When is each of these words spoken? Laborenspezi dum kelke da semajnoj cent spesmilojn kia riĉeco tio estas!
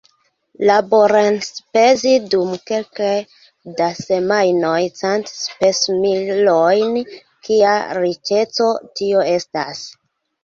Laborenspezi 0.67 2.13
dum 2.29 2.55
kelke 2.69 3.09
da 3.81 3.89
semajnoj 3.99 4.79
cent 5.01 5.29
spesmilojn 5.33 6.97
kia 7.49 7.75
riĉeco 7.99 8.71
tio 9.01 9.21
estas! 9.35 9.83